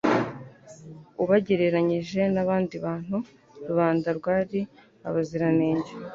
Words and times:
Ubagereranyije 1.23 2.21
n'abandi 2.33 2.75
bantu, 2.85 3.17
rubanda 3.67 4.09
rwari 4.19 4.59
abaziranenge. 5.07 5.91